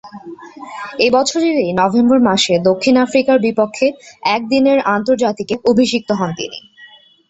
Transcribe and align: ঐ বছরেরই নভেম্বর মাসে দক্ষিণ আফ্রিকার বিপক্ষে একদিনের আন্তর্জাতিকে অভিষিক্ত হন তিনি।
ঐ 0.97 1.07
বছরেরই 1.15 1.69
নভেম্বর 1.81 2.19
মাসে 2.27 2.53
দক্ষিণ 2.69 2.95
আফ্রিকার 3.05 3.37
বিপক্ষে 3.45 3.87
একদিনের 4.31 4.79
আন্তর্জাতিকে 4.95 5.55
অভিষিক্ত 5.71 6.09
হন 6.19 6.29
তিনি। 6.39 6.59